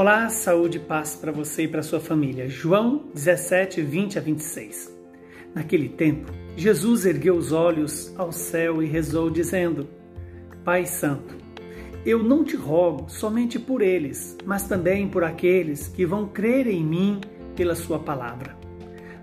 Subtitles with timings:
[0.00, 2.48] Olá, saúde e paz para você e para sua família.
[2.48, 4.90] João 17, 20 a 26.
[5.54, 9.86] Naquele tempo, Jesus ergueu os olhos ao céu e rezou, dizendo:
[10.64, 11.36] Pai Santo,
[12.06, 16.82] eu não te rogo somente por eles, mas também por aqueles que vão crer em
[16.82, 17.20] mim
[17.54, 18.56] pela Sua palavra,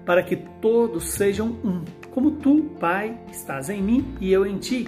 [0.05, 4.87] para que todos sejam um, como tu, Pai, estás em mim e eu em ti,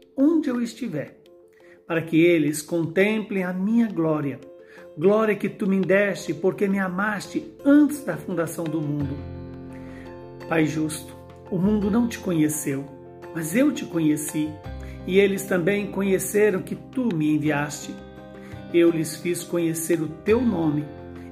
[0.21, 1.19] onde eu estiver
[1.87, 4.39] para que eles contemplem a minha glória.
[4.97, 9.17] Glória que tu me deste, porque me amaste antes da fundação do mundo.
[10.47, 11.13] Pai justo,
[11.49, 12.85] o mundo não te conheceu,
[13.33, 14.49] mas eu te conheci,
[15.07, 17.93] e eles também conheceram que tu me enviaste.
[18.73, 20.85] Eu lhes fiz conhecer o teu nome,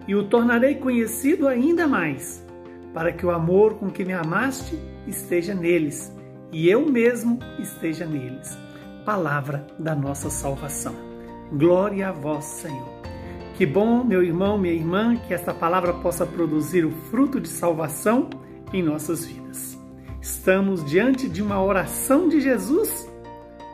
[0.07, 2.45] e o tornarei conhecido ainda mais,
[2.93, 4.77] para que o amor com que me amaste
[5.07, 6.13] esteja neles,
[6.51, 8.57] e eu mesmo esteja neles
[9.09, 10.93] palavra da nossa salvação.
[11.51, 12.87] Glória a vós, Senhor.
[13.55, 18.29] Que bom, meu irmão, minha irmã, que esta palavra possa produzir o fruto de salvação
[18.71, 19.79] em nossas vidas.
[20.21, 23.11] Estamos diante de uma oração de Jesus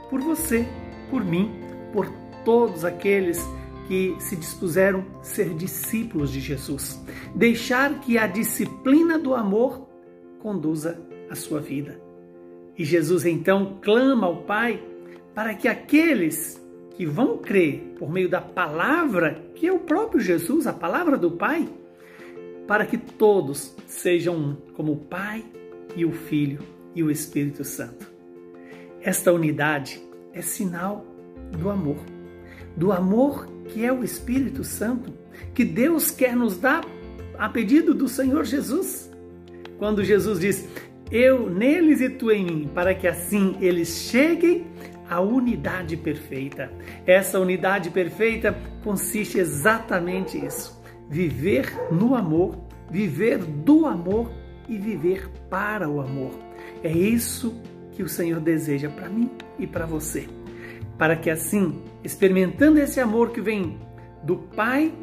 [0.09, 0.65] por você,
[1.09, 1.51] por mim,
[1.91, 2.09] por
[2.45, 3.45] todos aqueles
[3.89, 7.03] que se dispuseram ser discípulos de Jesus.
[7.35, 9.85] Deixar que a disciplina do amor
[10.39, 10.97] conduza
[11.29, 11.99] a sua vida.
[12.77, 14.94] E Jesus então clama ao Pai
[15.35, 16.59] para que aqueles
[16.95, 21.31] que vão crer por meio da palavra, que é o próprio Jesus, a palavra do
[21.31, 21.67] Pai,
[22.65, 25.43] para que todos sejam um, como o Pai
[25.93, 26.59] e o Filho
[26.95, 28.09] e o Espírito Santo.
[29.01, 30.01] Esta unidade
[30.33, 31.05] é sinal
[31.51, 31.97] do amor,
[32.75, 35.13] do amor que é o Espírito Santo,
[35.53, 36.85] que Deus quer nos dar
[37.37, 39.11] a pedido do Senhor Jesus.
[39.77, 40.67] Quando Jesus diz:
[41.11, 44.65] Eu neles e tu em mim, para que assim eles cheguem
[45.09, 46.71] a unidade perfeita.
[47.05, 52.57] Essa unidade perfeita consiste exatamente isso: viver no amor,
[52.89, 54.31] viver do amor
[54.67, 56.31] e viver para o amor.
[56.83, 57.61] É isso
[57.91, 60.27] que o Senhor deseja para mim e para você.
[60.97, 63.79] Para que assim, experimentando esse amor que vem
[64.23, 64.93] do Pai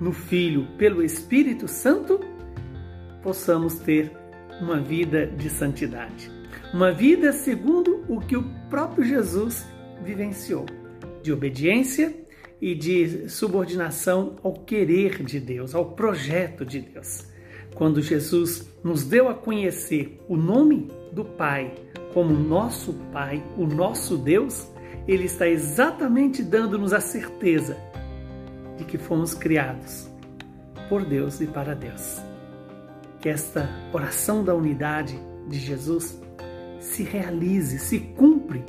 [0.00, 2.20] no Filho pelo Espírito Santo,
[3.22, 4.12] possamos ter
[4.60, 6.39] uma vida de santidade.
[6.72, 9.66] Uma vida segundo o que o próprio Jesus
[10.02, 10.66] vivenciou,
[11.22, 12.14] de obediência
[12.60, 17.26] e de subordinação ao querer de Deus, ao projeto de Deus.
[17.74, 21.74] Quando Jesus nos deu a conhecer o nome do Pai
[22.12, 24.68] como nosso Pai, o nosso Deus,
[25.06, 27.76] ele está exatamente dando-nos a certeza
[28.76, 30.08] de que fomos criados
[30.88, 32.20] por Deus e para Deus.
[33.20, 35.18] Que esta oração da unidade
[35.48, 36.20] de Jesus
[36.80, 38.64] se realize, se cumpre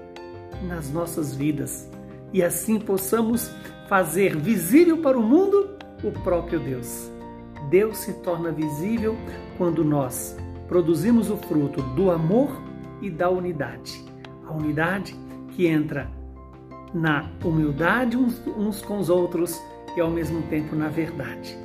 [0.67, 1.89] nas nossas vidas
[2.33, 3.51] e assim possamos
[3.87, 7.09] fazer visível para o mundo o próprio Deus.
[7.69, 9.15] Deus se torna visível
[9.57, 12.61] quando nós produzimos o fruto do amor
[13.01, 14.03] e da unidade.
[14.47, 15.15] A unidade
[15.49, 16.09] que entra
[16.93, 19.61] na humildade uns, com os outros
[19.95, 21.57] e ao mesmo tempo na verdade.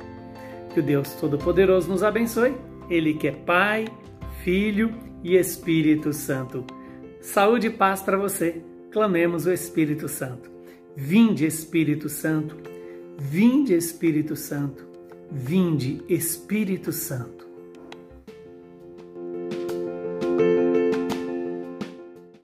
[0.73, 2.55] Que o Deus Todo-Poderoso nos abençoe.
[2.89, 3.85] Ele que é Pai,
[4.43, 6.65] Filho e Espírito Santo.
[7.21, 8.61] Saúde e paz para você.
[8.91, 10.49] Clamemos o Espírito Santo.
[10.95, 12.55] Vinde, Espírito Santo.
[13.19, 14.85] Vinde, Espírito Santo.
[15.31, 17.46] Vinde, Espírito Santo.